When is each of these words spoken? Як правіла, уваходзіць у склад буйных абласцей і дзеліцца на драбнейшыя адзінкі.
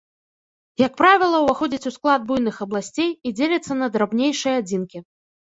Як 0.85 0.95
правіла, 1.01 1.41
уваходзіць 1.43 1.87
у 1.91 1.93
склад 1.97 2.25
буйных 2.31 2.55
абласцей 2.67 3.09
і 3.27 3.35
дзеліцца 3.41 3.71
на 3.83 3.91
драбнейшыя 3.99 4.55
адзінкі. 4.65 4.97